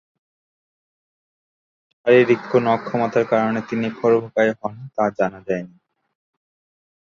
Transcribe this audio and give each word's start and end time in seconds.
শারীরিক 1.93 2.41
কোন 2.51 2.63
অক্ষমতার 2.67 3.25
কারণে 3.31 3.59
তিনি 3.69 3.87
খর্বকায় 3.99 4.51
হন 4.59 4.75
তা 4.95 5.03
জানা 5.17 5.39
যায়নি। 5.47 5.75